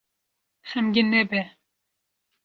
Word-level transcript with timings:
Xemgîn 0.69 1.07
nebe. 1.13 1.41